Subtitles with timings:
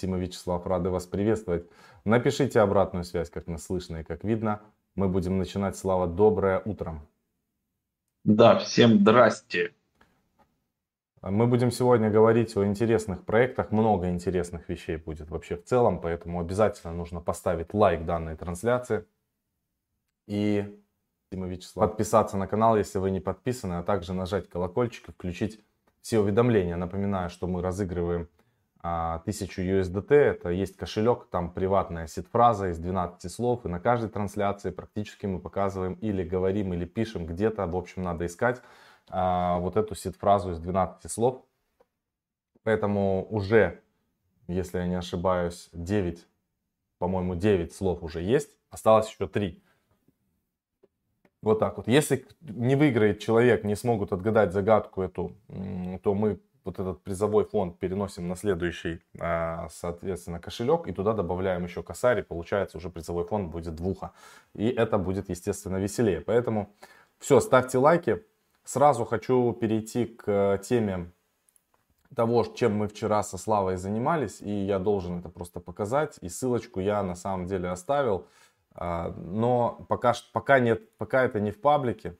[0.00, 1.68] Сима Вячеслав, рады вас приветствовать.
[2.04, 4.62] Напишите обратную связь, как нас слышно и как видно.
[4.94, 5.76] Мы будем начинать.
[5.76, 7.02] Слава, доброе утро.
[8.24, 9.74] Да, всем здрасте.
[11.20, 16.40] Мы будем сегодня говорить о интересных проектах, много интересных вещей будет вообще в целом, поэтому
[16.40, 19.04] обязательно нужно поставить лайк данной трансляции
[20.26, 20.80] и
[21.74, 25.60] подписаться на канал, если вы не подписаны, а также нажать колокольчик и включить
[26.00, 26.76] все уведомления.
[26.76, 28.30] Напоминаю, что мы разыгрываем
[28.82, 30.14] 1000 USDT.
[30.14, 33.64] Это есть кошелек, там приватная сид-фраза из 12 слов.
[33.64, 37.66] И на каждой трансляции практически мы показываем или говорим, или пишем где-то.
[37.66, 38.62] В общем, надо искать
[39.08, 41.44] а, вот эту сид-фразу из 12 слов.
[42.62, 43.80] Поэтому уже,
[44.48, 46.26] если я не ошибаюсь, 9,
[46.98, 48.50] по-моему, 9 слов уже есть.
[48.70, 49.62] Осталось еще 3.
[51.42, 51.88] Вот так вот.
[51.88, 55.36] Если не выиграет человек, не смогут отгадать загадку эту,
[56.02, 61.64] то мы вот этот призовой фонд переносим на следующий, а, соответственно, кошелек, и туда добавляем
[61.64, 64.12] еще косарь, и получается уже призовой фонд будет двуха.
[64.54, 66.20] И это будет, естественно, веселее.
[66.20, 66.74] Поэтому
[67.18, 68.24] все, ставьте лайки.
[68.64, 71.10] Сразу хочу перейти к теме
[72.14, 76.18] того, чем мы вчера со Славой занимались, и я должен это просто показать.
[76.20, 78.26] И ссылочку я на самом деле оставил.
[78.74, 82.16] А, но пока, пока, нет, пока это не в паблике.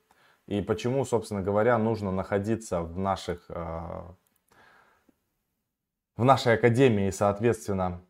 [0.47, 4.15] И почему, собственно говоря, нужно находиться в наших, а,
[6.21, 8.03] в нашей академии соответственно,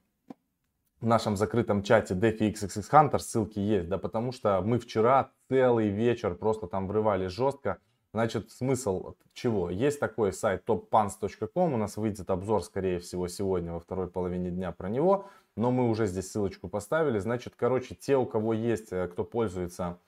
[1.01, 5.91] в нашем закрытом чате DeFi XXX Hunter, ссылки есть, да, потому что мы вчера целый
[5.91, 7.79] вечер просто там врывали жестко.
[8.13, 9.71] Значит, смысл чего?
[9.71, 14.73] Есть такой сайт toppans.com, у нас выйдет обзор, скорее всего, сегодня во второй половине дня
[14.73, 17.19] про него но мы уже здесь ссылочку поставили.
[17.19, 19.99] Значит, короче, те, у кого есть, э, кто пользуется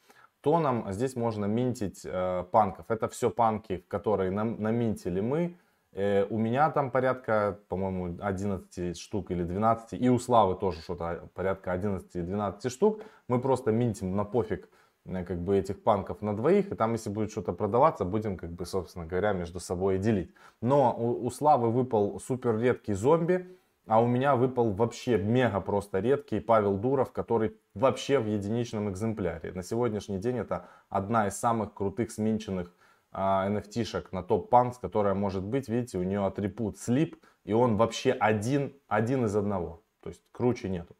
[0.41, 2.87] тоном, здесь можно минтить э, панков.
[2.91, 5.57] Это все панки, которые нам, наминтили мы.
[5.95, 10.01] Э, у меня там порядка, по-моему, 11 штук или 12.
[10.01, 13.03] И у Славы тоже что-то порядка 11-12 штук.
[13.29, 14.69] Мы просто минтим на пофиг
[15.05, 18.51] э, как бы этих панков на двоих, и там, если будет что-то продаваться, будем, как
[18.51, 20.33] бы, собственно говоря, между собой делить.
[20.63, 25.99] Но у, у Славы выпал супер редкий зомби, а у меня выпал вообще мега просто
[25.99, 29.53] редкий Павел Дуров, который вообще в единичном экземпляре.
[29.53, 32.82] На сегодняшний день это одна из самых крутых сменченных а,
[33.15, 35.69] NFT-шек на топ панкс, которая может быть.
[35.69, 39.83] Видите, у нее атрибут слип, и он вообще один, один из одного.
[40.01, 40.97] То есть круче нету.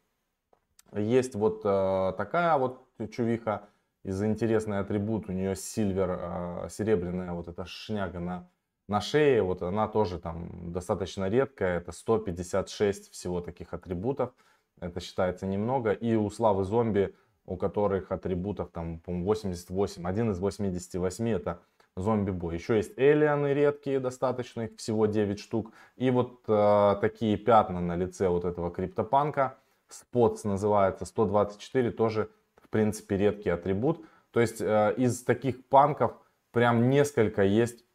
[0.93, 3.67] Есть вот а, такая вот чувиха
[4.03, 5.29] из интересный атрибут.
[5.29, 8.49] У нее сильвер, а, серебряная вот эта шняга на
[8.87, 14.33] на шее вот она тоже там достаточно редкая, это 156 всего таких атрибутов,
[14.79, 15.91] это считается немного.
[15.91, 17.15] И у Славы Зомби,
[17.45, 21.61] у которых атрибутов там, по 88, один из 88 это
[21.95, 22.55] зомби-бой.
[22.55, 25.71] Еще есть элианы редкие достаточно, их всего 9 штук.
[25.95, 29.57] И вот э, такие пятна на лице вот этого криптопанка,
[29.89, 32.29] спотс называется, 124, тоже
[32.61, 34.05] в принципе редкий атрибут.
[34.31, 36.13] То есть э, из таких панков
[36.51, 37.85] прям несколько есть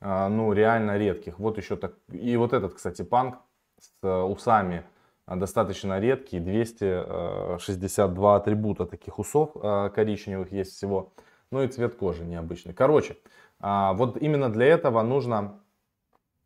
[0.00, 1.38] а, ну, реально редких.
[1.38, 1.94] Вот еще так.
[2.12, 3.38] И вот этот, кстати, панк
[3.80, 4.84] с э, усами
[5.26, 6.38] а, достаточно редкий.
[6.38, 11.12] 262 атрибута таких усов а, коричневых есть всего.
[11.50, 12.74] Ну и цвет кожи необычный.
[12.74, 13.16] Короче,
[13.60, 15.60] вот именно для этого нужно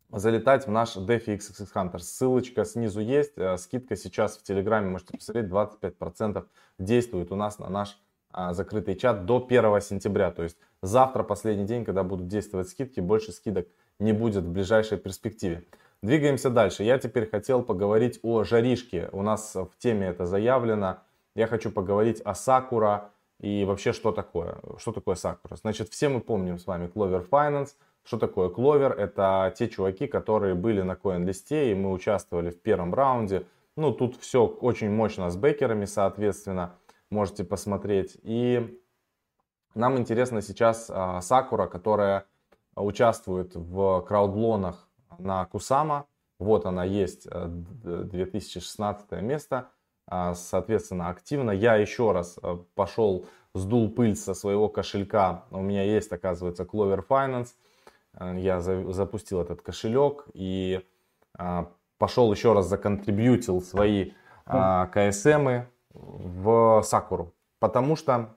[0.09, 1.99] залетать в наш DeFi XXX Hunter.
[1.99, 3.33] Ссылочка снизу есть.
[3.57, 6.45] Скидка сейчас в Телеграме, можете посмотреть, 25%
[6.79, 7.99] действует у нас на наш
[8.51, 10.31] закрытый чат до 1 сентября.
[10.31, 13.67] То есть Завтра последний день, когда будут действовать скидки, больше скидок
[13.99, 15.63] не будет в ближайшей перспективе.
[16.01, 16.83] Двигаемся дальше.
[16.83, 19.07] Я теперь хотел поговорить о жаришке.
[19.13, 20.97] У нас в теме это заявлено.
[21.35, 23.11] Я хочу поговорить о Сакура
[23.43, 24.55] и вообще что такое.
[24.77, 25.57] Что такое Сакура?
[25.57, 27.71] Значит, все мы помним с вами Clover Finance.
[28.05, 28.93] Что такое Clover?
[28.93, 33.45] Это те чуваки, которые были на CoinList, и мы участвовали в первом раунде.
[33.75, 36.75] Ну, тут все очень мощно с бекерами, соответственно.
[37.09, 38.17] Можете посмотреть.
[38.23, 38.79] И
[39.75, 42.25] нам интересно сейчас а, Сакура, которая
[42.77, 44.87] участвует в краудлонах
[45.19, 46.05] на Кусама.
[46.39, 49.69] Вот она есть, 2016 э, место.
[50.07, 51.51] А, соответственно, активно.
[51.51, 55.45] Я еще раз э, пошел, сдул пыль со своего кошелька.
[55.51, 57.49] У меня есть, оказывается, Clover Finance.
[58.19, 60.85] Э, я запустил этот кошелек и
[61.37, 64.11] а, пошел еще раз законтрибьютил свои
[64.45, 67.33] КСМы в Сакуру.
[67.59, 68.35] Потому что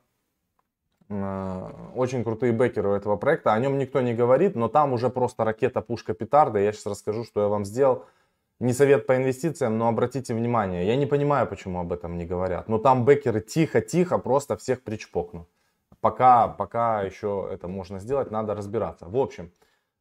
[1.09, 3.53] Э, очень крутые бэкеры у этого проекта.
[3.53, 6.59] О нем никто не говорит, но там уже просто ракета, пушка, петарда.
[6.59, 8.05] Я сейчас расскажу, что я вам сделал.
[8.61, 12.69] Не совет по инвестициям, но обратите внимание, я не понимаю, почему об этом не говорят.
[12.69, 15.49] Но там бэкеры тихо-тихо просто всех причпокнут.
[16.01, 19.07] Пока, пока еще это можно сделать, надо разбираться.
[19.09, 19.51] В общем,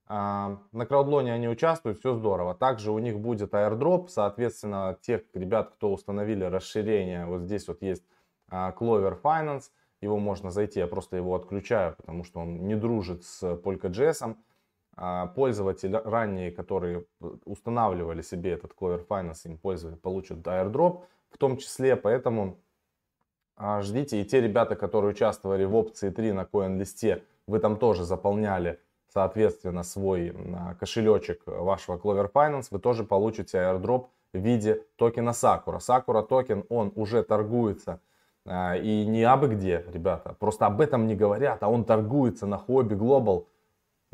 [0.08, 2.54] А, на краудлоне они участвуют, все здорово.
[2.54, 8.04] Также у них будет airdrop, соответственно, тех ребят, кто установили расширение, вот здесь вот есть
[8.50, 13.24] а, Clover Finance, его можно зайти, я просто его отключаю, потому что он не дружит
[13.24, 14.36] с Polka.js.
[14.98, 17.06] А, пользователи ранние, которые
[17.46, 22.58] устанавливали себе этот Clover Finance, им пользователи получат airdrop в том числе, поэтому
[23.82, 24.22] ждите.
[24.22, 28.80] И те ребята, которые участвовали в опции 3 на CoinList, вы там тоже заполняли
[29.16, 30.36] соответственно, свой
[30.78, 35.80] кошелечек вашего Clover Finance, вы тоже получите airdrop в виде токена Sakura.
[35.80, 38.02] Sakura токен, он уже торгуется
[38.46, 40.36] а, и не абы где, ребята.
[40.38, 43.46] Просто об этом не говорят, а он торгуется на Huobi Global.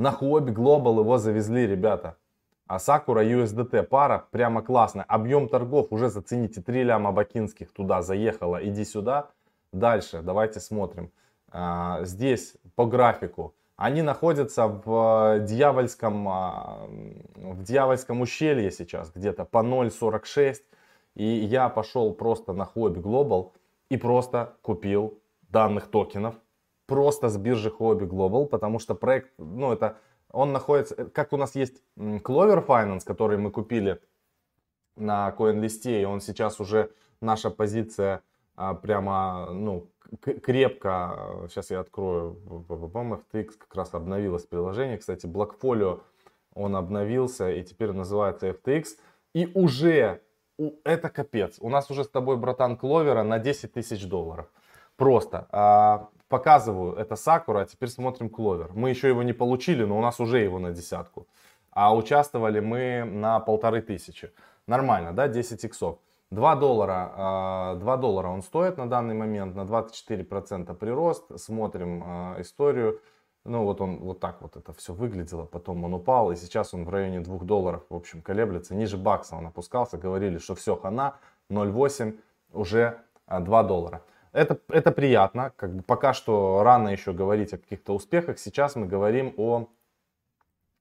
[0.01, 2.17] На Huobi Global его завезли, ребята.
[2.65, 5.05] А Sakura USDT пара прямо классная.
[5.07, 6.59] Объем торгов уже зацените.
[6.59, 8.67] 3 ляма бакинских туда заехало.
[8.67, 9.29] Иди сюда.
[9.71, 11.11] Дальше давайте смотрим.
[11.51, 16.87] А, здесь по графику они находятся в э, дьявольском, а,
[17.35, 20.55] в дьявольском ущелье сейчас, где-то по 0.46.
[21.13, 23.51] И я пошел просто на Hobby Global
[23.89, 25.19] и просто купил
[25.49, 26.33] данных токенов.
[26.91, 29.95] Просто с биржи Hobby Global, потому что проект, ну это,
[30.29, 34.01] он находится, э, как у нас есть Clover Finance, который мы купили
[34.97, 36.91] на CoinList, и он сейчас уже,
[37.21, 38.23] наша позиция
[38.57, 39.89] а, прямо, ну,
[40.19, 42.35] крепко, сейчас я открою,
[42.67, 46.01] FTX как раз обновилось приложение, кстати, Blockfolio,
[46.53, 48.85] он обновился и теперь называется FTX,
[49.33, 50.21] и уже,
[50.83, 54.51] это капец, у нас уже с тобой, братан, Кловера на 10 тысяч долларов,
[54.97, 59.97] просто, а, показываю, это Сакура, а теперь смотрим Кловер, мы еще его не получили, но
[59.97, 61.27] у нас уже его на десятку,
[61.71, 64.31] а участвовали мы на полторы тысячи,
[64.65, 65.99] нормально, да, 10 иксов.
[66.31, 67.11] 2 доллара,
[67.75, 71.25] 2 а, доллара он стоит на данный момент, на 24% прирост.
[71.37, 73.01] Смотрим а, историю.
[73.43, 76.85] Ну вот он вот так вот это все выглядело, потом он упал, и сейчас он
[76.85, 78.75] в районе 2 долларов, в общем, колеблется.
[78.75, 81.15] Ниже бакса он опускался, говорили, что все, хана,
[81.49, 82.17] 0,8,
[82.53, 84.01] уже 2 а, доллара.
[84.33, 88.39] Это, это приятно, как бы пока что рано еще говорить о каких-то успехах.
[88.39, 89.67] Сейчас мы говорим о,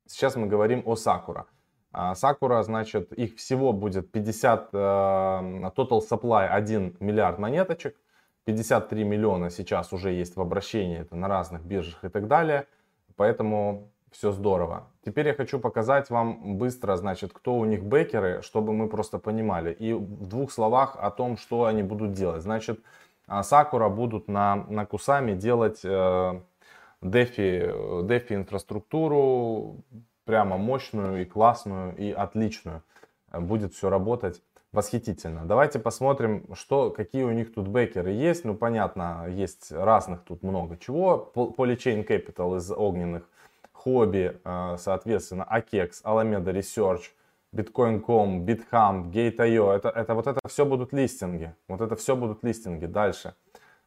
[0.06, 1.46] сейчас мы говорим о Сакура.
[1.92, 7.96] А Сакура, значит, их всего будет 50, э, total supply 1 миллиард монеточек,
[8.44, 12.66] 53 миллиона сейчас уже есть в обращении, это на разных биржах и так далее,
[13.16, 14.86] поэтому все здорово.
[15.04, 19.72] Теперь я хочу показать вам быстро, значит, кто у них бекеры, чтобы мы просто понимали.
[19.72, 22.42] И в двух словах о том, что они будут делать.
[22.42, 22.80] Значит,
[23.42, 26.40] Сакура будут на, на Кусами делать э,
[27.02, 29.84] DeFi, DeFi инфраструктуру,
[30.24, 32.82] прямо мощную и классную и отличную.
[33.32, 34.42] Будет все работать
[34.72, 35.44] восхитительно.
[35.44, 38.44] Давайте посмотрим, что, какие у них тут бекеры есть.
[38.44, 41.30] Ну, понятно, есть разных тут много чего.
[41.34, 43.28] Polychain Capital из огненных,
[43.72, 47.10] Хобби, э, соответственно, Akex, Alameda Research,
[47.52, 49.72] Bitcoin.com, BitHam, Gate.io.
[49.72, 51.54] Это, это, вот это все будут листинги.
[51.68, 52.86] Вот это все будут листинги.
[52.86, 53.34] Дальше.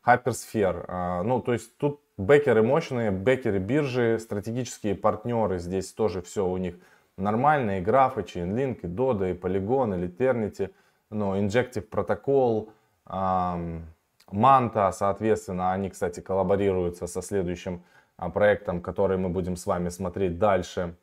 [0.06, 0.86] Hypersphere.
[0.88, 6.57] Э, ну, то есть тут Бекеры мощные, бекеры биржи, стратегические партнеры, здесь тоже все у
[6.57, 6.75] них
[7.18, 10.69] нормально, и графы, Chainlink, и Dodo, и Polygon, и Eternity,
[11.10, 12.69] но Injective Protocol,
[14.31, 17.83] Manta, соответственно, они, кстати, коллаборируются со следующим
[18.18, 20.95] а, проектом, который мы будем с вами смотреть дальше.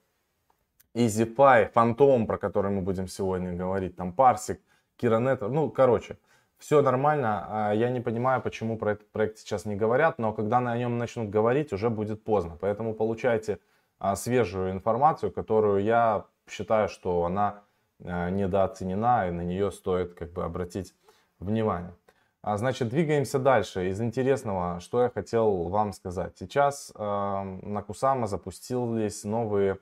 [0.94, 4.58] EasyPy, Phantom, про который мы будем сегодня говорить, там Parsec,
[5.00, 6.18] Kiranet, ну, короче,
[6.58, 7.46] все нормально.
[7.48, 10.98] А я не понимаю, почему про этот проект сейчас не говорят, но когда о нем
[10.98, 12.58] начнут говорить, уже будет поздно.
[12.60, 13.58] Поэтому получайте
[13.98, 17.62] а, свежую информацию, которую я считаю, что она
[18.04, 20.94] а, недооценена и на нее стоит как бы обратить
[21.38, 21.94] внимание.
[22.42, 23.90] Значит, двигаемся дальше.
[23.90, 26.38] Из интересного, что я хотел вам сказать.
[26.38, 29.76] Сейчас на Кусама запустились новые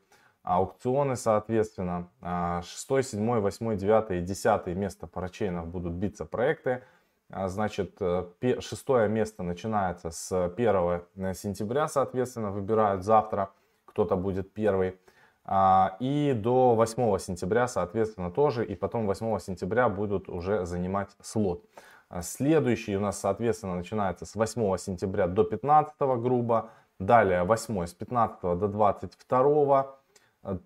[0.48, 6.82] аукционы, соответственно, 6, 7, 8, 9 и 10 место парачейнов будут биться проекты.
[7.30, 8.24] А, значит, э,
[8.60, 13.50] шестое место начинается с 1 э, сентября, соответственно, выбирают завтра,
[13.84, 14.98] кто-то будет первый.
[15.44, 18.64] А, и до 8 сентября, соответственно, тоже.
[18.64, 21.62] И потом 8 сентября будут уже занимать слот.
[22.08, 26.70] А, следующий у нас, соответственно, начинается с 8 сентября до 15 грубо.
[26.98, 30.07] Далее 8 с 15 до 22 Э,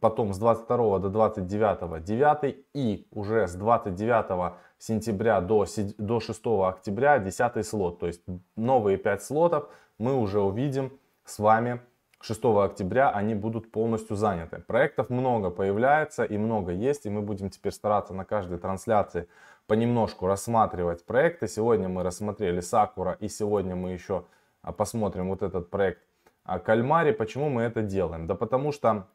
[0.00, 5.66] потом с 22 до 29 9 и уже с 29 сентября до,
[5.98, 7.98] до 6 октября 10 слот.
[7.98, 8.22] То есть
[8.56, 10.92] новые 5 слотов мы уже увидим
[11.24, 11.80] с вами
[12.22, 14.58] 6 октября они будут полностью заняты.
[14.60, 19.26] Проектов много появляется и много есть, и мы будем теперь стараться на каждой трансляции
[19.66, 21.48] понемножку рассматривать проекты.
[21.48, 24.24] Сегодня мы рассмотрели Сакура, и сегодня мы еще
[24.62, 26.00] а, посмотрим вот этот проект
[26.44, 27.10] а, Кальмари.
[27.10, 28.28] Почему мы это делаем?
[28.28, 29.08] Да потому что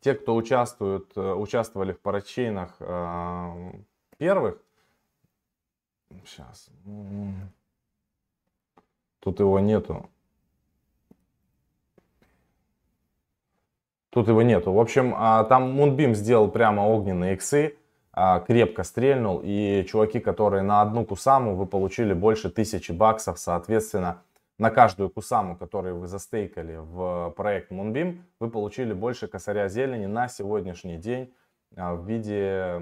[0.00, 2.76] те, кто участвуют, э, участвовали в парачейнах
[4.18, 4.60] первых,
[6.24, 6.68] сейчас,
[9.20, 10.10] тут его нету.
[14.10, 14.72] Тут его нету.
[14.72, 17.76] В общем, а, там Moonbeam сделал прямо огненные иксы,
[18.12, 24.22] а, крепко стрельнул, и чуваки, которые на одну кусаму, вы получили больше тысячи баксов, соответственно,
[24.60, 30.28] на каждую кусаму, которую вы застейкали в проект Moonbeam, вы получили больше косаря зелени на
[30.28, 31.32] сегодняшний день
[31.76, 32.78] а, в виде,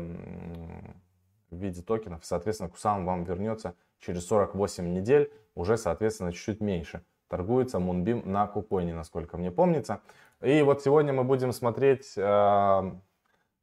[1.50, 2.24] в виде токенов.
[2.24, 7.04] Соответственно, кусам вам вернется через 48 недель, уже, соответственно, чуть-чуть меньше.
[7.28, 10.00] Торгуется Moonbeam на куконе, насколько мне помнится.
[10.40, 12.92] И вот сегодня мы будем смотреть э,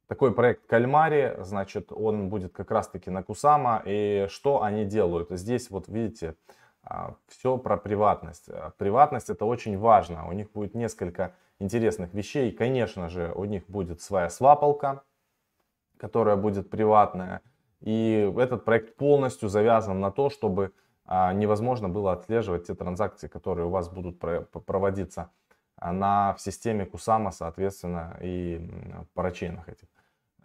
[0.06, 3.82] такой проект Кальмари, значит, он будет как раз-таки на Кусама.
[3.84, 5.28] И что они делают?
[5.32, 6.34] Здесь вот видите,
[7.28, 8.48] все про приватность.
[8.78, 10.28] Приватность это очень важно.
[10.28, 12.52] У них будет несколько интересных вещей.
[12.52, 15.02] Конечно же, у них будет своя свапалка,
[15.96, 17.42] которая будет приватная.
[17.80, 20.72] И этот проект полностью завязан на то, чтобы
[21.06, 25.30] э, невозможно было отслеживать те транзакции, которые у вас будут проводиться
[25.76, 28.60] она в системе Кусама, соответственно, и
[29.14, 29.88] парачейнах этих.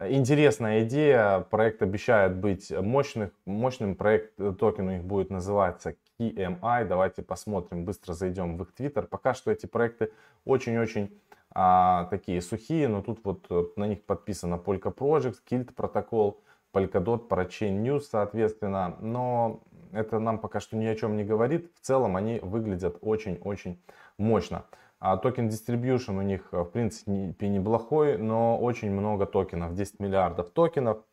[0.00, 6.84] Интересная идея, проект обещает быть мощных, мощным, проект э, токен у них будет называться KMI,
[6.86, 9.06] давайте посмотрим, быстро зайдем в их твиттер.
[9.06, 10.12] Пока что эти проекты
[10.44, 11.18] очень-очень
[11.54, 16.40] а, такие сухие, но тут вот э, на них подписано Polka Project, Kilt протокол,
[16.72, 21.70] Polkadot, Parachain News, соответственно, но это нам пока что ни о чем не говорит.
[21.74, 23.82] В целом они выглядят очень-очень
[24.16, 24.64] мощно.
[24.98, 31.04] А токен distribution у них в принципе неплохой, но очень много токенов, 10 миллиардов токенов.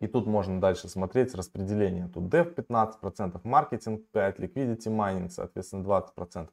[0.00, 2.08] И тут можно дальше смотреть распределение.
[2.12, 6.48] Тут dev 15%, маркетинг 5%, liquidity mining, соответственно 20%,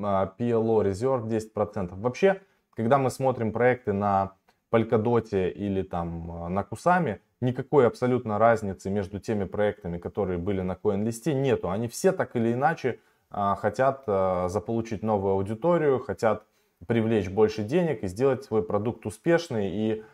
[0.00, 2.00] а, PLO reserve 10%.
[2.00, 2.40] Вообще,
[2.74, 4.32] когда мы смотрим проекты на
[4.70, 10.72] Polkadot или там а, на Кусами, никакой абсолютно разницы между теми проектами, которые были на
[10.72, 11.70] CoinList, нету.
[11.70, 16.44] Они все так или иначе а, хотят а, заполучить новую аудиторию, хотят
[16.86, 19.70] привлечь больше денег и сделать свой продукт успешный.
[19.70, 20.04] И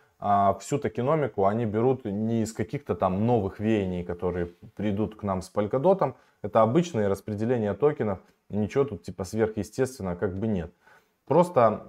[0.61, 5.52] всю токеномику они берут не из каких-то там новых веяний, которые придут к нам с
[5.52, 6.14] Polkadot.
[6.43, 8.21] Это обычное распределение токенов.
[8.49, 10.73] Ничего тут типа сверхъестественного как бы нет.
[11.26, 11.87] Просто,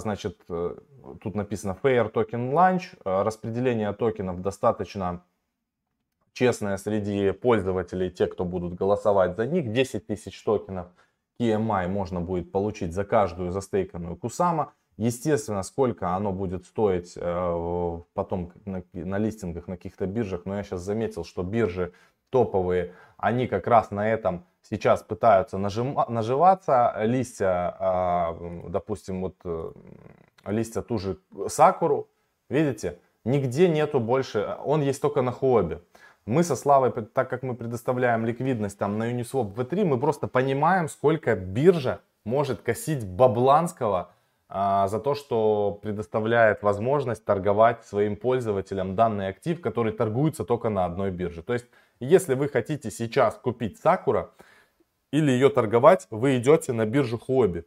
[0.00, 0.76] значит, э,
[1.20, 2.96] тут написано Fair Token Launch.
[3.04, 5.24] Распределение токенов достаточно
[6.32, 9.72] честная среди пользователей, те, кто будут голосовать за них.
[9.72, 10.86] 10 тысяч токенов
[11.40, 14.72] KMI можно будет получить за каждую застейканную Кусама.
[14.96, 20.62] Естественно, сколько оно будет стоить э, потом на, на листингах на каких-то биржах, но я
[20.62, 21.92] сейчас заметил, что биржи
[22.30, 26.94] топовые, они как раз на этом сейчас пытаются нажим, наживаться.
[27.00, 29.72] Листья, э, допустим, вот э,
[30.46, 32.08] листья ту же Сакуру,
[32.48, 35.82] видите, нигде нету больше, он есть только на Хуобе.
[36.24, 40.88] Мы со Славой, так как мы предоставляем ликвидность там на Uniswap V3, мы просто понимаем,
[40.88, 44.10] сколько биржа может косить Бабланского
[44.48, 51.10] за то, что предоставляет возможность торговать своим пользователям данный актив, который торгуется только на одной
[51.10, 51.42] бирже.
[51.42, 51.66] То есть,
[51.98, 54.30] если вы хотите сейчас купить Сакура
[55.10, 57.64] или ее торговать, вы идете на биржу Хуоби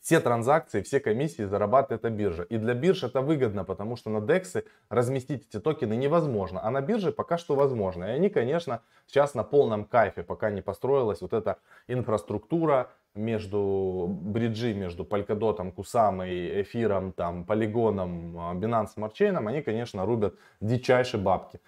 [0.00, 2.42] все транзакции, все комиссии зарабатывает эта биржа.
[2.44, 6.80] И для бирж это выгодно, потому что на DEX разместить эти токены невозможно, а на
[6.80, 8.04] бирже пока что возможно.
[8.04, 14.74] И они, конечно, сейчас на полном кайфе, пока не построилась вот эта инфраструктура между бриджи,
[14.74, 21.60] между Polkadot, Кусамой, Эфиром, там, Полигоном, Binance Smart Chain, они, конечно, рубят дичайшие бабки.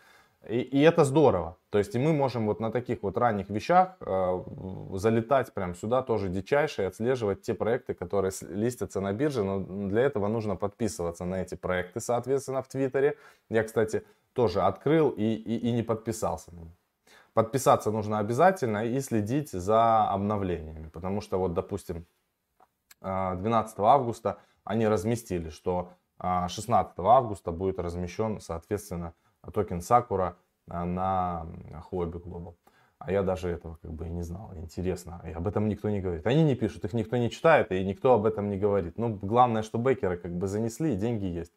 [0.49, 1.57] И, и это здорово.
[1.71, 4.45] То есть и мы можем вот на таких вот ранних вещах э,
[4.95, 9.45] залетать прямо сюда тоже дичайше и отслеживать те проекты, которые листятся на бирже.
[9.45, 13.17] Но для этого нужно подписываться на эти проекты, соответственно, в Твиттере.
[13.51, 16.51] Я, кстати, тоже открыл и, и, и не подписался.
[17.35, 20.89] Подписаться нужно обязательно и следить за обновлениями.
[20.89, 22.07] Потому что вот, допустим,
[23.01, 29.15] 12 э, августа они разместили, что 16 э, августа будет размещен, соответственно,
[29.53, 30.37] токен Сакура
[30.69, 31.47] а, на
[31.91, 32.55] Huobi Global.
[32.99, 34.53] А я даже этого как бы и не знал.
[34.55, 35.21] Интересно.
[35.27, 36.25] И об этом никто не говорит.
[36.27, 38.97] Они не пишут, их никто не читает, и никто об этом не говорит.
[38.97, 41.53] Ну, главное, что бекеры как бы занесли, и деньги есть.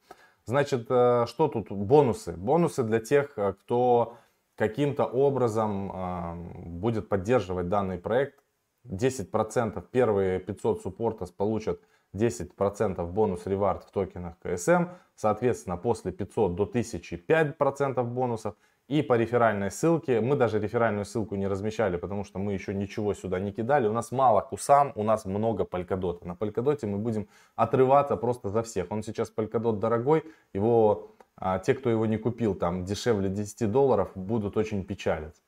[0.46, 1.72] Значит, э, что тут?
[1.72, 2.34] Бонусы.
[2.34, 4.17] Бонусы для тех, э, кто
[4.55, 6.35] каким-то образом э,
[6.65, 8.39] будет поддерживать данный проект.
[8.85, 11.81] 10% первые 500 суппортов получат
[12.15, 14.88] 10% бонус ревард в токенах КСМ.
[15.15, 18.55] Соответственно, после 500 до 1000 5% бонусов.
[18.88, 23.15] И по реферальной ссылке, мы даже реферальную ссылку не размещали, потому что мы еще ничего
[23.15, 23.88] сюда не кидали.
[23.88, 26.27] У нас мало кусам, у нас много полькодота.
[26.27, 28.91] На полькодоте мы будем отрываться просто за всех.
[28.91, 34.12] Он сейчас полькодот дорогой, его, а, те, кто его не купил, там дешевле 10 долларов,
[34.15, 35.42] будут очень печалиться.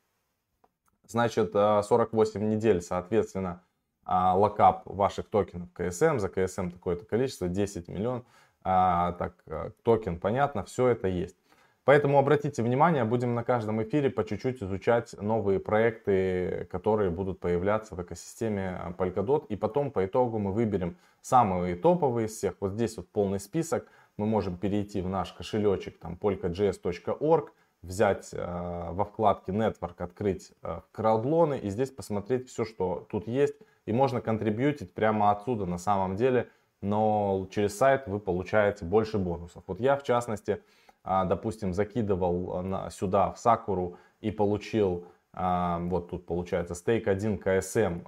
[1.07, 3.63] Значит, 48 а, недель, соответственно,
[4.07, 6.19] а, lockup ваших токенов КСМ.
[6.19, 8.23] За КСМ такое-то количество, 10 миллионов.
[8.63, 11.35] А, так, а, токен, понятно, все это есть.
[11.83, 17.95] Поэтому обратите внимание, будем на каждом эфире по чуть-чуть изучать новые проекты, которые будут появляться
[17.95, 19.45] в экосистеме Polkadot.
[19.47, 22.55] И потом по итогу мы выберем самые топовые из всех.
[22.59, 23.87] Вот здесь вот полный список.
[24.17, 30.81] Мы можем перейти в наш кошелечек там polkajs.org, взять э, во вкладке Network, открыть э,
[30.91, 33.55] краудлоны и здесь посмотреть все, что тут есть.
[33.85, 36.49] И можно контрибьютить прямо отсюда на самом деле,
[36.81, 39.63] но через сайт вы получаете больше бонусов.
[39.67, 40.61] Вот я в частности
[41.09, 47.37] а, допустим, закидывал на, сюда в Сакуру и получил, а, вот тут получается стейк 1
[47.37, 48.01] КСМ,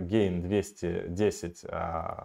[0.00, 1.64] гейн 210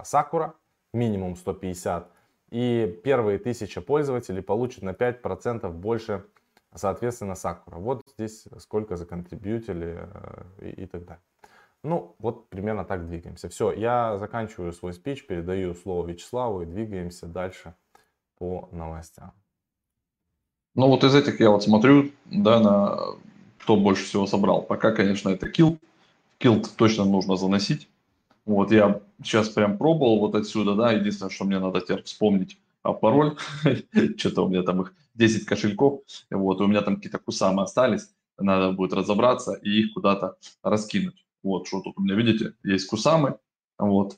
[0.04, 0.54] Сакура,
[0.94, 2.12] минимум 150.
[2.50, 6.26] И первые 1000 пользователей получат на 5% больше,
[6.74, 7.78] соответственно, Сакура.
[7.78, 11.24] Вот здесь сколько законтрибьютили э, и, и так далее.
[11.84, 13.50] Ну, вот примерно так двигаемся.
[13.50, 17.76] Все, я заканчиваю свой спич, передаю слово Вячеславу и двигаемся дальше
[18.38, 19.34] по новостям.
[20.76, 23.00] Ну вот из этих я вот смотрю, да, на
[23.60, 24.62] кто больше всего собрал.
[24.62, 25.80] Пока, конечно, это килт.
[26.38, 27.90] Килт точно нужно заносить.
[28.48, 32.94] Вот я сейчас прям пробовал вот отсюда, да, единственное, что мне надо теперь вспомнить а
[32.94, 33.36] пароль,
[34.18, 36.02] что-то у меня там их 10 кошельков,
[36.32, 41.26] вот, у меня там какие-то кусамы остались, надо будет разобраться и их куда-то раскинуть.
[41.44, 43.38] Вот, что тут у меня, видите, есть кусамы,
[43.78, 44.18] вот,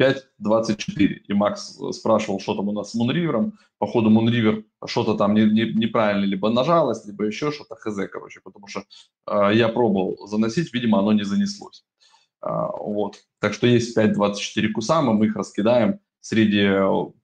[0.00, 1.06] 5.24.
[1.28, 3.58] И Макс спрашивал, что там у нас с Мунривером.
[3.78, 8.66] Походу Мунривер что-то там не, не, неправильно либо нажалось, либо еще что-то хз, короче, потому
[8.66, 8.84] что
[9.26, 11.84] э, я пробовал заносить, видимо, оно не занеслось.
[12.42, 13.24] Э, вот.
[13.40, 16.68] Так что есть 5.24 кусама, мы их раскидаем среди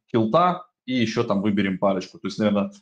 [0.07, 2.19] килта и еще там выберем парочку.
[2.19, 2.73] То есть, наверное,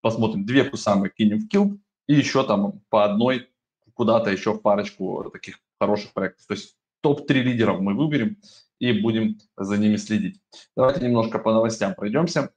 [0.00, 3.48] посмотрим, две кусамы кинем в килт и еще там по одной
[3.94, 6.46] куда-то еще в парочку таких хороших проектов.
[6.46, 8.38] То есть топ-3 лидеров мы выберем
[8.78, 10.40] и будем за ними следить.
[10.76, 12.52] Давайте немножко по новостям пройдемся.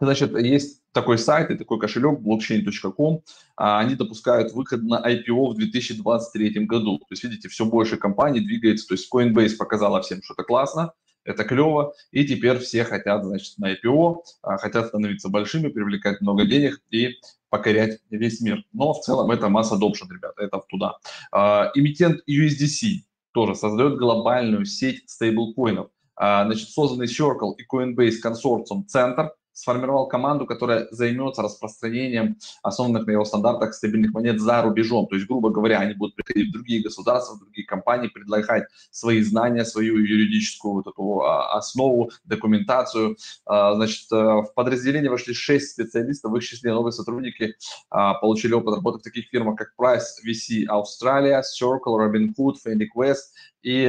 [0.00, 3.22] Значит, есть такой сайт и такой кошелек blockchain.com.
[3.56, 6.98] А, они допускают выход на IPO в 2023 году.
[6.98, 8.86] То есть, видите, все больше компаний двигается.
[8.86, 10.92] То есть, Coinbase показала всем, что это классно,
[11.24, 11.94] это клево.
[12.10, 17.16] И теперь все хотят, значит, на IPO, а, хотят становиться большими, привлекать много денег и
[17.50, 18.64] покорять весь мир.
[18.72, 20.96] Но в целом это масса adoption, ребята, это туда.
[21.32, 25.88] А, эмитент USDC тоже создает глобальную сеть стейблкоинов.
[26.16, 33.10] А, значит, созданный Circle и Coinbase консорциум Центр сформировал команду, которая займется распространением основанных на
[33.10, 35.08] его стандартах стабильных монет за рубежом.
[35.08, 39.20] То есть, грубо говоря, они будут приходить в другие государства, в другие компании, предлагать свои
[39.20, 43.16] знания, свою юридическую вот эту а, основу, документацию.
[43.46, 47.56] А, значит, э, в подразделение вошли 6 специалистов, в их числе новые сотрудники
[47.90, 53.86] получили опыт работы в таких фирмах, как Price VC Australia, Circle, Robinhood, Fendic West и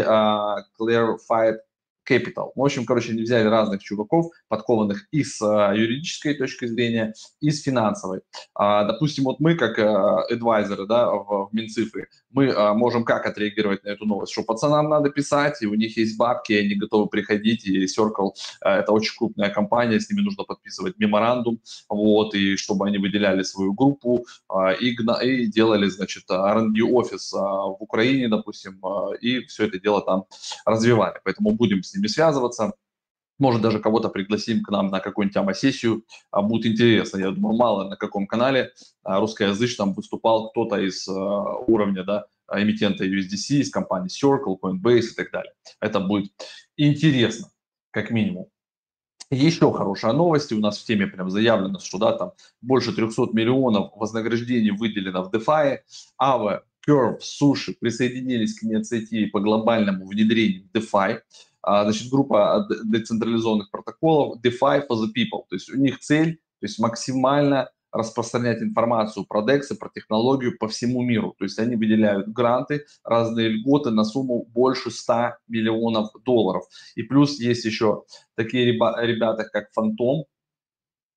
[0.79, 1.58] Clarified
[2.10, 2.52] Capital.
[2.56, 7.52] В общем, короче, они взяли разных чуваков, подкованных и с а, юридической точки зрения, и
[7.52, 8.22] с финансовой.
[8.56, 13.84] А, допустим, вот мы, как адвайзеры да, в, в Минцифры, мы а, можем как отреагировать
[13.84, 17.08] на эту новость, что пацанам надо писать, и у них есть бабки, и они готовы
[17.08, 22.56] приходить, и Circle а, это очень крупная компания, с ними нужно подписывать меморандум, вот, и
[22.56, 24.26] чтобы они выделяли свою группу
[24.80, 28.82] и, и делали, значит, R&D офис в Украине, допустим,
[29.22, 30.26] и все это дело там
[30.65, 31.19] развивали.
[31.24, 32.74] Поэтому будем с ними связываться.
[33.40, 36.04] Может, даже кого-то пригласим к нам на какую-нибудь АМА-сессию.
[36.30, 37.18] А, будет интересно.
[37.18, 38.72] Я думаю, мало на каком канале
[39.04, 41.14] а, русскоязычном выступал кто-то из а,
[41.68, 45.54] уровня да, эмитента USDC, из компании Circle, Coinbase и так далее.
[45.80, 46.34] Это будет
[46.76, 47.48] интересно,
[47.92, 48.48] как минимум.
[49.32, 52.32] Еще хорошая новость, у нас в теме прям заявлено, что да, там
[52.62, 55.80] больше 300 миллионов вознаграждений выделено в DeFi.
[56.20, 61.20] Aave, Curve, Sushi присоединились к инициативе по глобальному внедрению DeFi.
[61.62, 65.43] А, значит, группа децентрализованных протоколов DeFi for the people.
[65.50, 70.58] То есть у них цель, то есть максимально распространять информацию про DEX и про технологию
[70.58, 71.36] по всему миру.
[71.38, 76.65] То есть они выделяют гранты, разные льготы на сумму больше 100 миллионов долларов.
[76.95, 78.04] И плюс есть еще
[78.36, 80.26] такие ребята, как Фантом,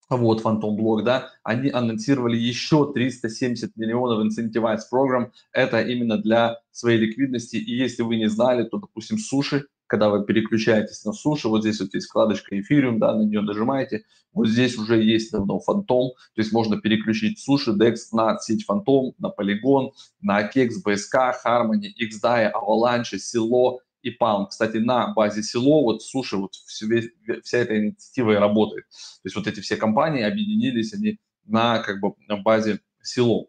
[0.09, 5.33] вот Фантом Блок, да, они анонсировали еще 370 миллионов Incentivize программ.
[5.53, 7.57] Это именно для своей ликвидности.
[7.57, 11.79] И если вы не знали, то, допустим, Суши когда вы переключаетесь на суши, вот здесь
[11.79, 16.41] вот есть вкладочка Ethereum, да, на нее нажимаете, вот здесь уже есть давно фантом, то
[16.41, 19.91] есть можно переключить суши DEX на сеть фантом, на Polygon,
[20.23, 24.47] на AKEX, BSK, Harmony, XDAI, Avalanche, Silo и Palm.
[24.49, 28.87] Кстати, на базе Silo вот суши, вот вся, эта инициатива и работает.
[28.89, 33.49] То есть вот эти все компании объединились, они на как бы на базе Silo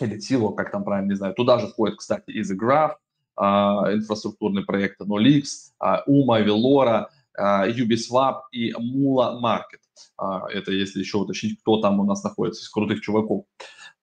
[0.00, 1.32] или Silo, как там правильно, не знаю.
[1.34, 2.94] Туда же входит, кстати, и The Graph,
[3.40, 9.80] инфраструктурные проекты Nolix, а, Uma, Velora, а, Ubisoft и Mula Market.
[10.52, 13.44] Это если еще уточнить, кто там у нас находится из крутых чуваков.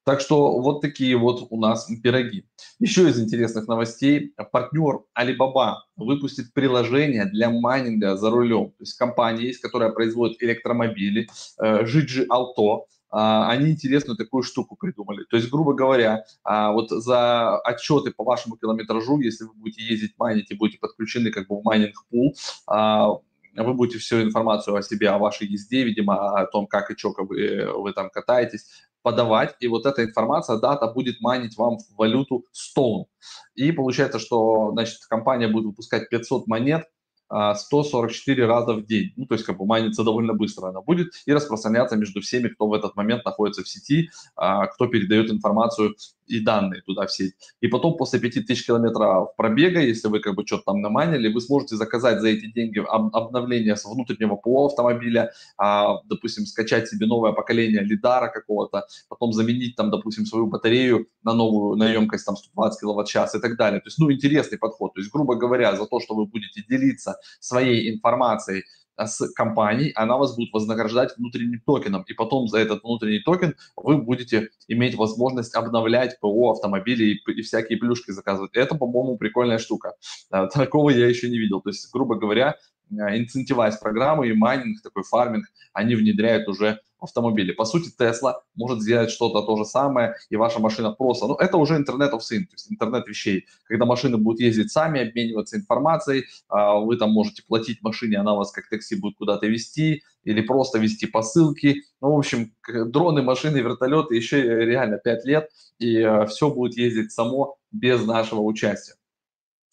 [0.07, 2.45] Так что вот такие вот у нас пироги.
[2.79, 4.33] Еще из интересных новостей.
[4.51, 8.69] Партнер Alibaba выпустит приложение для майнинга за рулем.
[8.69, 11.27] То есть компания есть, которая производит электромобили,
[11.61, 12.83] Gigi э, Auto.
[13.09, 15.25] А, они интересную такую штуку придумали.
[15.29, 20.13] То есть, грубо говоря, а, вот за отчеты по вашему километражу, если вы будете ездить
[20.17, 22.35] майнить и будете подключены как бы в майнинг-пул,
[22.67, 23.19] а,
[23.55, 27.13] вы будете всю информацию о себе, о вашей езде, видимо, о том, как и что
[27.17, 28.65] вы, вы там катаетесь,
[29.01, 33.05] подавать, и вот эта информация, дата будет майнить вам в валюту Stone.
[33.55, 36.87] И получается, что, значит, компания будет выпускать 500 монет,
[37.29, 39.13] 144 а, раза в день.
[39.15, 42.67] Ну, то есть, как бы майнится довольно быстро она будет и распространяться между всеми, кто
[42.67, 45.95] в этот момент находится в сети, а, кто передает информацию
[46.27, 47.33] и данные туда в сеть.
[47.61, 51.75] И потом после 5000 километров пробега, если вы как бы что-то там наманили, вы сможете
[51.75, 57.81] заказать за эти деньги обновление с внутреннего ПО автомобиля, а, допустим, скачать себе новое поколение
[57.81, 63.35] лидара какого-то, потом заменить там, допустим, свою батарею на новую, на емкость там 120 киловатт-час
[63.35, 63.79] и так далее.
[63.79, 64.93] То есть, ну, интересный подход.
[64.93, 68.63] То есть, грубо говоря, за то, что вы будете делиться своей информацией
[68.97, 73.97] с компанией, она вас будет вознаграждать внутренним токеном, и потом за этот внутренний токен вы
[73.97, 78.55] будете иметь возможность обновлять ПО автомобилей и, и всякие плюшки заказывать.
[78.55, 79.93] Это, по-моему, прикольная штука.
[80.31, 81.61] А, такого я еще не видел.
[81.61, 82.55] То есть, грубо говоря,
[82.99, 87.53] а, incentivize программы и майнинг, такой фарминг, они внедряют уже автомобиле.
[87.53, 91.27] По сути, Tesla может сделать что-то то же самое, и ваша машина просто...
[91.27, 93.45] Ну, это уже интернет of things, то есть интернет вещей.
[93.65, 98.51] Когда машины будут ездить сами, обмениваться информацией, а, вы там можете платить машине, она вас
[98.51, 101.83] как такси будет куда-то вести, или просто вести посылки.
[102.01, 107.11] Ну, в общем, дроны, машины, вертолеты еще реально 5 лет, и а, все будет ездить
[107.11, 108.96] само без нашего участия.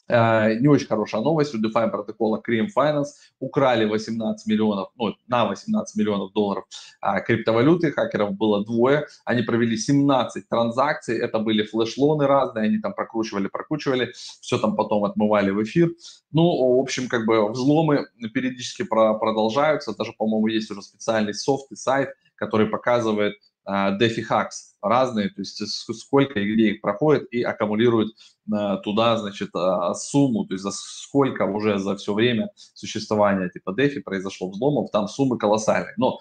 [0.09, 1.55] Э, не очень хорошая новость.
[1.55, 3.07] У DeFi протокола Cream Finance
[3.39, 6.65] украли 18 миллионов, ну, на 18 миллионов долларов
[7.01, 7.93] а, криптовалюты.
[7.93, 9.07] Хакеров было двое.
[9.25, 11.19] Они провели 17 транзакций.
[11.19, 12.67] Это были флеш-лоны разные.
[12.67, 14.13] Они там прокручивали, прокручивали.
[14.41, 15.91] Все там потом отмывали в эфир.
[16.33, 19.97] Ну, в общем, как бы взломы периодически продолжаются.
[19.97, 25.41] Даже, по-моему, есть уже специальный софт и сайт, который показывает, а, DeFi Hacks разные, то
[25.41, 28.15] есть сколько и где их проходит и аккумулирует
[28.53, 33.75] а, туда, значит, а, сумму, то есть за сколько уже за все время существования типа
[33.79, 35.95] DeFi произошло взломов, там суммы колоссальные.
[35.97, 36.21] Но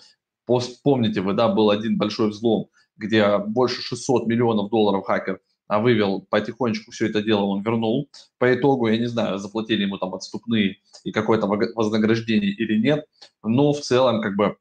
[0.83, 6.91] помните вы, да, был один большой взлом, где больше 600 миллионов долларов хакер вывел потихонечку
[6.91, 8.09] все это дело, он вернул.
[8.37, 13.05] По итогу, я не знаю, заплатили ему там отступные и какое-то вознаграждение или нет,
[13.43, 14.57] но в целом как бы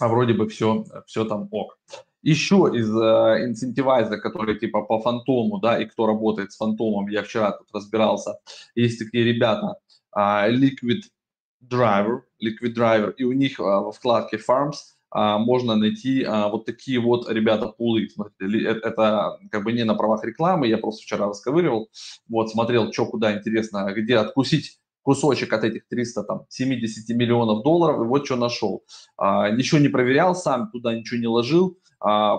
[0.00, 1.78] а вроде бы все, все там ок.
[2.24, 7.22] Еще из э, инцентивайза, который типа по фантому, да, и кто работает с фантомом, я
[7.22, 8.38] вчера тут разбирался,
[8.74, 9.76] есть такие ребята,
[10.16, 11.02] э, Liquid
[11.62, 16.64] Driver, Liquid Driver, и у них э, во вкладке Farms э, можно найти э, вот
[16.64, 18.08] такие вот, ребята, пулы.
[18.08, 21.90] Смотрите, это, это как бы не на правах рекламы, я просто вчера расковыривал,
[22.30, 28.24] вот, смотрел, что куда интересно, где откусить кусочек от этих 370 миллионов долларов, и вот
[28.24, 28.84] что нашел.
[29.18, 31.78] А, ничего не проверял сам, туда ничего не ложил,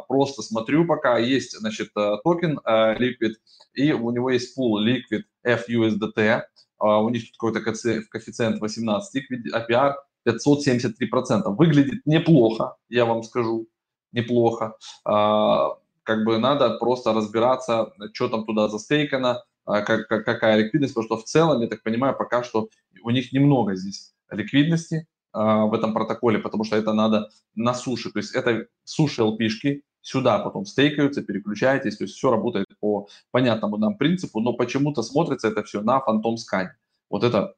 [0.08, 3.34] просто смотрю пока, есть, значит, э, токен а, Liquid,
[3.73, 6.43] и у него есть пул Liquid FUSDT,
[6.78, 9.95] а, у них тут какой-то коэффициент 18, APR
[10.28, 11.56] 573%.
[11.56, 13.67] Выглядит неплохо, я вам скажу,
[14.12, 14.75] неплохо.
[15.04, 20.93] А, как бы надо просто разбираться, что там туда застейкано, а, как, как, какая ликвидность,
[20.93, 22.69] потому что в целом, я так понимаю, пока что
[23.04, 28.12] у них немного здесь ликвидности а, в этом протоколе, потому что это надо на суше,
[28.12, 33.78] то есть это суши LP-шки, сюда потом стейкаются, переключаетесь, то есть все работает по понятному
[33.78, 36.76] нам принципу, но почему-то смотрится это все на фантом скане.
[37.10, 37.56] Вот это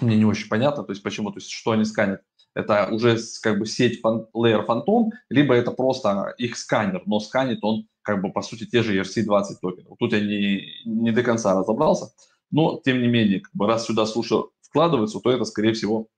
[0.00, 2.22] мне не очень понятно, то есть почему, то есть что они сканят.
[2.54, 7.60] Это уже как бы сеть фан, Layer Phantom, либо это просто их сканер, но сканит
[7.62, 9.96] он как бы, по сути, те же ERC-20 токенов.
[9.98, 12.12] Тут я не, не до конца разобрался,
[12.50, 16.08] но, тем не менее, как бы, раз сюда суши вкладываются, то это, скорее всего,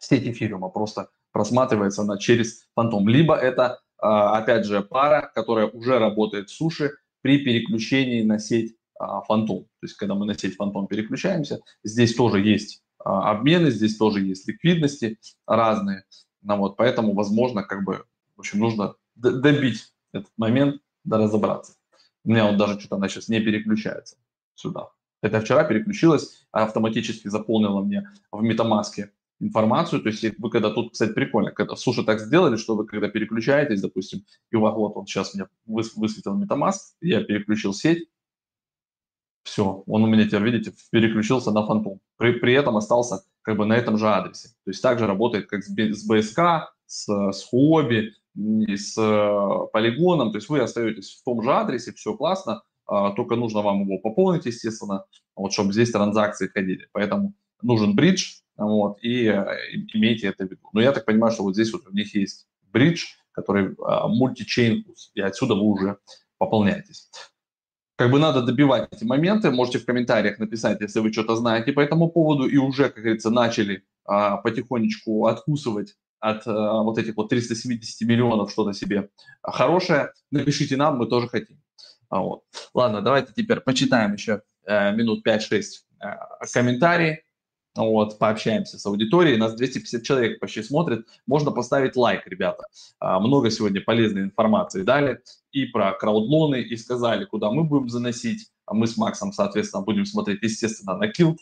[0.00, 3.08] сеть эфириума просто просматривается она через фантом.
[3.08, 8.76] Либо это, а, опять же, пара, которая уже работает в суши при переключении на сеть
[8.98, 9.64] а, фантом.
[9.64, 14.20] То есть, когда мы на сеть фантом переключаемся, здесь тоже есть а, обмены, здесь тоже
[14.20, 16.04] есть ликвидности разные.
[16.42, 18.04] Ну, вот, поэтому, возможно, как бы,
[18.36, 21.74] в общем, нужно добить этот момент, да разобраться.
[22.24, 24.16] У меня вот даже что-то она сейчас не переключается
[24.54, 24.88] сюда.
[25.22, 29.08] Это вчера переключилась, автоматически заполнила мне в MetaMask
[29.44, 30.02] информацию.
[30.02, 33.80] То есть вы когда тут, кстати, прикольно, когда суши так сделали, что вы когда переключаетесь,
[33.80, 38.08] допустим, и вот он сейчас мне высветил MetaMask, я переключил сеть,
[39.44, 42.00] все, он у меня теперь, видите, переключился на фантом.
[42.16, 44.48] При, при этом остался как бы на этом же адресе.
[44.64, 50.32] То есть также работает как с, с BSK, с, с Huobi, с э, полигоном.
[50.32, 53.98] То есть вы остаетесь в том же адресе, все классно, а, только нужно вам его
[53.98, 55.04] пополнить, естественно,
[55.36, 56.88] вот, чтобы здесь транзакции ходили.
[56.92, 59.44] Поэтому нужен бридж, вот, и, э,
[59.92, 60.68] имейте это в виду.
[60.72, 63.76] Но я так понимаю, что вот здесь вот у них есть бридж, который
[64.08, 65.98] мультичейн, и отсюда вы уже
[66.38, 67.10] пополняетесь
[67.96, 69.50] как бы надо добивать эти моменты.
[69.50, 73.30] Можете в комментариях написать, если вы что-то знаете по этому поводу и уже, как говорится,
[73.30, 79.10] начали а, потихонечку откусывать от а, вот этих вот 370 миллионов что-то себе
[79.42, 80.12] хорошее.
[80.30, 81.62] Напишите нам, мы тоже хотим.
[82.08, 82.42] А, вот.
[82.74, 85.62] Ладно, давайте теперь почитаем еще а, минут 5-6
[86.00, 87.23] а, комментарии.
[87.76, 89.36] Вот, пообщаемся с аудиторией.
[89.36, 91.06] Нас 250 человек почти смотрит.
[91.26, 92.64] Можно поставить лайк, ребята.
[93.00, 98.50] А, много сегодня полезной информации дали и про краудлоны, и сказали, куда мы будем заносить.
[98.66, 101.40] А мы с Максом, соответственно, будем смотреть, естественно, на Килт.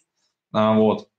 [0.53, 1.11] А, вот,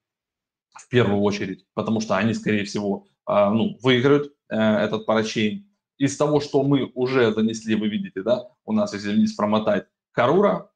[0.74, 5.66] в первую очередь, потому что они, скорее всего, ну, выиграют э, этот парачейн.
[5.98, 10.72] Из того, что мы уже занесли, вы видите, да, у нас, если вниз промотать, Карура,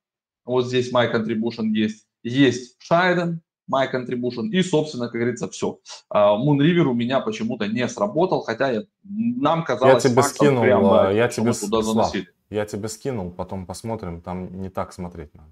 [0.45, 3.41] вот здесь My Contribution есть, есть Шайден,
[3.71, 4.49] my contribution.
[4.49, 5.79] И, собственно, как говорится, все.
[6.13, 11.11] Moon River у меня почему-то не сработал, хотя я, нам казалось, я тебе скинул, прямо,
[11.11, 12.27] я тебе туда заносили.
[12.49, 15.49] Я тебе скинул, потом посмотрим, там не так смотреть надо.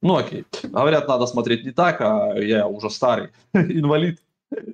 [0.00, 0.44] Ну окей.
[0.62, 4.20] Говорят, надо смотреть не так, а я уже старый инвалид,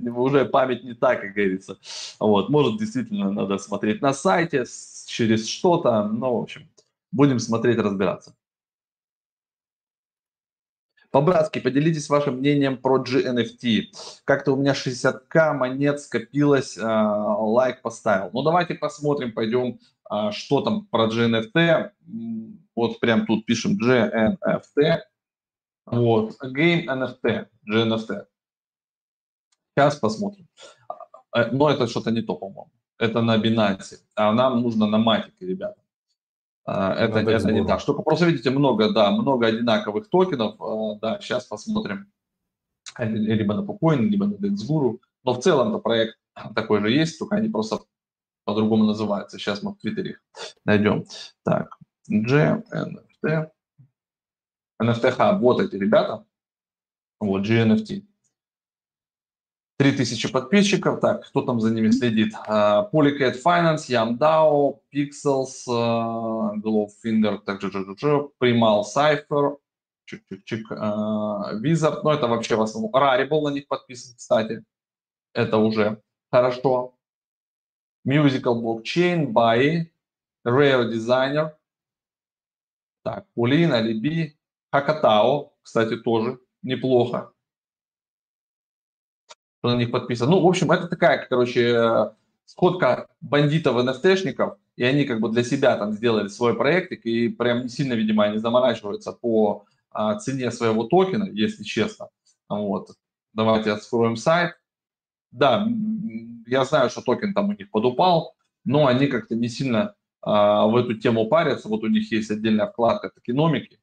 [0.03, 1.79] уже память не так, как говорится.
[2.19, 4.64] Вот, может, действительно надо смотреть на сайте
[5.07, 6.69] через что-то, ну, в общем,
[7.12, 8.35] будем смотреть, разбираться.
[11.11, 13.87] По-братски, поделитесь вашим мнением про GNFT.
[14.25, 18.31] Как-то у меня 60к монет скопилось, э, лайк поставил.
[18.33, 21.90] Ну, давайте посмотрим, пойдем, э, что там про GNFT.
[22.77, 25.01] Вот прям тут пишем GNFT.
[25.87, 28.27] Вот, Game NFT, GNFT.
[29.75, 30.46] Сейчас посмотрим.
[31.35, 32.70] Э, но это что-то не то, по-моему.
[32.99, 33.96] Это на Binance.
[34.14, 35.81] А нам нужно на матике, ребята.
[36.72, 37.80] А, это, это не так.
[37.80, 40.54] Что просто видите много, да, много одинаковых токенов.
[40.61, 42.12] А, да, сейчас посмотрим
[42.98, 45.00] либо на Pucoin, либо на DexGuru.
[45.24, 46.16] Но в целом-то проект
[46.54, 47.80] такой же есть, только они просто
[48.44, 49.37] по-другому называются.
[49.37, 50.22] Сейчас мы в Твиттере их
[50.64, 51.06] найдем.
[51.44, 51.76] Так,
[52.09, 53.50] GNFT.
[54.80, 56.24] NFT Hub, вот эти ребята.
[57.18, 58.04] Вот, GNFT.
[59.81, 61.01] 3000 подписчиков.
[61.01, 62.35] Так, кто там за ними следит?
[62.47, 67.69] Uh, Polycat Finance, Yamdao, Pixels, uh, Glowfinger, также
[68.38, 69.57] Primal Cypher,
[70.07, 72.03] чик-чик-чик, uh, Wizard.
[72.05, 74.62] Ну, это вообще в основном Rarible на них подписан, кстати.
[75.33, 76.95] Это уже хорошо.
[78.07, 79.87] Musical Blockchain, Buy,
[80.47, 81.53] Rare Designer.
[83.03, 84.33] Так, Пулин, Alibi,
[84.75, 87.33] Hakatao, кстати, тоже неплохо
[89.68, 90.31] на них подписан.
[90.31, 92.12] Ну, в общем, это такая, короче,
[92.44, 97.62] сходка бандитов NFT-шников, и они как бы для себя там сделали свой проектик, и прям
[97.62, 102.09] не сильно, видимо, они заморачиваются по а, цене своего токена, если честно.
[102.49, 102.90] Вот.
[103.33, 104.55] Давайте откроем сайт.
[105.31, 105.68] Да,
[106.46, 110.77] я знаю, что токен там у них подупал, но они как-то не сильно а, в
[110.77, 111.68] эту тему парятся.
[111.68, 113.80] Вот у них есть отдельная вкладка токеномики,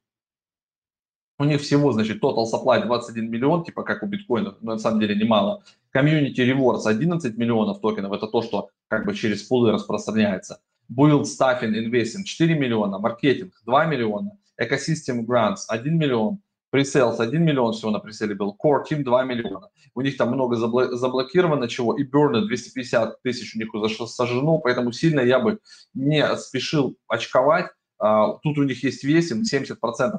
[1.38, 5.00] у них всего, значит, total supply 21 миллион, типа как у биткоина, но на самом
[5.00, 5.62] деле немало.
[5.94, 10.60] Community rewards 11 миллионов токенов, это то, что как бы через пулы распространяется.
[10.92, 16.40] Build Staffing Investing 4 миллиона, маркетинг 2 миллиона, Ecosystem Grants 1 миллион,
[16.70, 19.68] Presales 1 миллион всего на пресейле был, Core Team 2 миллиона.
[19.94, 23.68] У них там много забло- заблокировано чего, и Burner 250 тысяч у них
[24.08, 25.60] сожжено, поэтому сильно я бы
[25.94, 27.66] не спешил очковать.
[28.00, 29.76] Э, тут у них есть vesting, 70%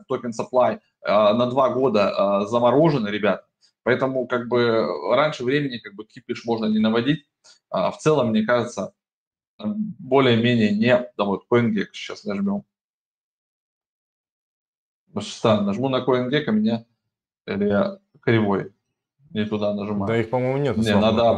[0.08, 3.46] токен supply э, на два года э, заморожены, ребят.
[3.84, 7.26] Поэтому как бы раньше времени как бы кипиш можно не наводить.
[7.72, 8.94] В целом, мне кажется,
[9.58, 11.10] более-менее не...
[11.18, 12.64] Да вот, CoinGecko сейчас нажмем.
[15.22, 16.86] Странно, нажму на CoinGecko, меня
[17.48, 18.72] или я кривой
[19.32, 20.08] не туда нажимаю.
[20.08, 20.78] Да их, по-моему, нет.
[20.78, 21.30] Не, надо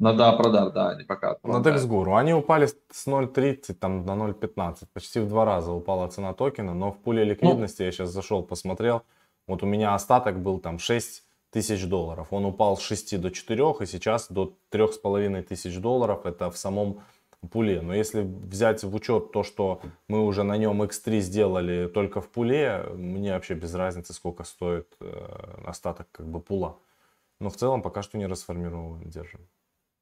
[0.00, 2.18] На да, продар, да, они пока На DexGuru.
[2.18, 4.86] Они упали с 0.30 там, на 0.15.
[4.94, 6.72] Почти в два раза упала цена токена.
[6.72, 9.02] Но в пуле ликвидности, ну, я сейчас зашел, посмотрел.
[9.46, 12.28] Вот у меня остаток был там 6 тысяч долларов.
[12.30, 16.24] Он упал с 6 до 4 и сейчас до 3,5 тысяч долларов.
[16.24, 17.02] Это в самом
[17.50, 17.82] пуле.
[17.82, 22.28] Но если взять в учет то, что мы уже на нем X3 сделали только в
[22.30, 26.78] пуле, мне вообще без разницы, сколько стоит э, остаток как бы пула.
[27.38, 29.40] Но в целом пока что не расформирован, держим.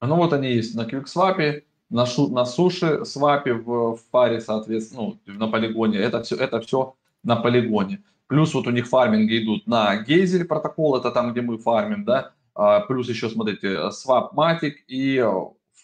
[0.01, 5.19] Ну вот они есть на QuickSwap, на, шу, на суши свапе в, в паре, соответственно,
[5.27, 5.99] ну, на полигоне.
[5.99, 8.03] Это все, это все на полигоне.
[8.27, 12.33] Плюс вот у них фарминги идут на Гейзель протокол, это там, где мы фармим, да.
[12.55, 15.17] А, плюс еще, смотрите, Swapmatic и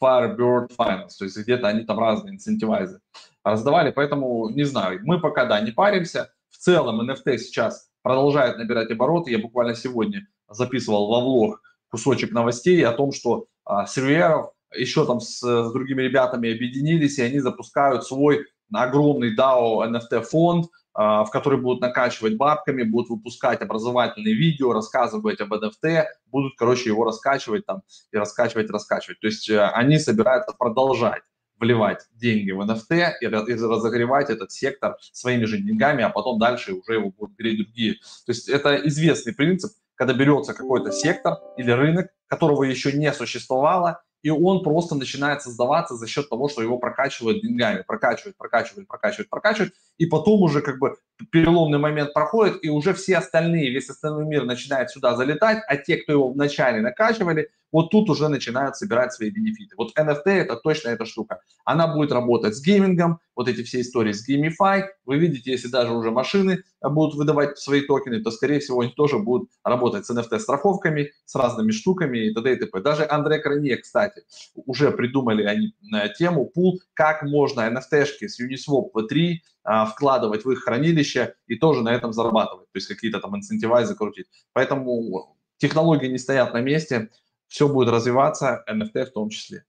[0.00, 3.00] Firebird Finance, то есть где-то они там разные инцентивайзы
[3.44, 6.32] раздавали, поэтому не знаю, мы пока, да, не паримся.
[6.50, 9.30] В целом NFT сейчас продолжает набирать обороты.
[9.30, 13.46] Я буквально сегодня записывал во влог кусочек новостей о том, что
[13.86, 20.22] серверов еще там с, с другими ребятами объединились, и они запускают свой огромный DAO NFT
[20.22, 26.54] фонд, а, в который будут накачивать бабками, будут выпускать образовательные видео, рассказывать об NFT, будут,
[26.56, 29.20] короче, его раскачивать там и раскачивать, раскачивать.
[29.20, 31.22] То есть э, они собираются продолжать
[31.58, 36.94] вливать деньги в NFT и, разогревать этот сектор своими же деньгами, а потом дальше уже
[36.94, 37.94] его будут береть другие.
[38.26, 44.02] То есть это известный принцип, когда берется какой-то сектор или рынок, которого еще не существовало,
[44.24, 49.28] и он просто начинает создаваться за счет того, что его прокачивают деньгами, прокачивают, прокачивают, прокачивают,
[49.28, 50.96] прокачивают, и потом уже как бы
[51.30, 55.96] переломный момент проходит, и уже все остальные, весь остальной мир начинает сюда залетать, а те,
[55.96, 59.74] кто его вначале накачивали, вот тут уже начинают собирать свои бенефиты.
[59.76, 61.40] Вот NFT это точно эта штука.
[61.64, 64.84] Она будет работать с геймингом, вот эти все истории с Gamify.
[65.04, 69.18] Вы видите, если даже уже машины будут выдавать свои токены, то, скорее всего, они тоже
[69.18, 72.52] будут работать с NFT-страховками, с разными штуками и т.д.
[72.52, 72.80] и т.п.
[72.80, 74.22] Даже Андре Кранье, кстати,
[74.54, 80.50] уже придумали они на тему пул, как можно NFT-шки с Uniswap V3 а, вкладывать в
[80.50, 84.26] их хранилище и тоже на этом зарабатывать, то есть какие-то там инцентивайзы крутить.
[84.52, 87.10] Поэтому технологии не стоят на месте,
[87.48, 89.64] все будет развиваться, NFT в том числе.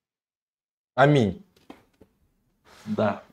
[0.96, 1.46] Аминь.
[2.86, 3.24] Да.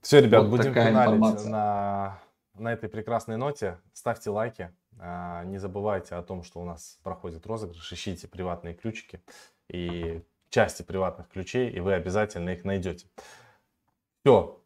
[0.00, 2.20] Все, ребят, вот будем финалить на,
[2.54, 3.78] на этой прекрасной ноте.
[3.92, 4.70] Ставьте лайки.
[4.98, 7.92] А, не забывайте о том, что у нас проходит розыгрыш.
[7.92, 9.22] Ищите приватные ключики
[9.68, 13.06] и части приватных ключей, и вы обязательно их найдете.
[14.22, 14.60] Все,